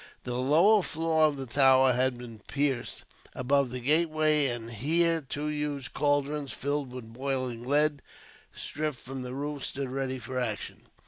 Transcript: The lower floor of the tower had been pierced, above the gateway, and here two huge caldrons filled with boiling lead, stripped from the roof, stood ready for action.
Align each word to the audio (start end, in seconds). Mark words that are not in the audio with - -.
The 0.23 0.33
lower 0.33 0.81
floor 0.81 1.25
of 1.25 1.37
the 1.37 1.45
tower 1.45 1.93
had 1.93 2.17
been 2.17 2.39
pierced, 2.47 3.03
above 3.35 3.69
the 3.69 3.79
gateway, 3.79 4.47
and 4.47 4.71
here 4.71 5.21
two 5.21 5.45
huge 5.49 5.93
caldrons 5.93 6.51
filled 6.51 6.91
with 6.91 7.13
boiling 7.13 7.61
lead, 7.67 8.01
stripped 8.51 9.01
from 9.01 9.21
the 9.21 9.35
roof, 9.35 9.63
stood 9.63 9.89
ready 9.91 10.17
for 10.17 10.39
action. 10.39 10.87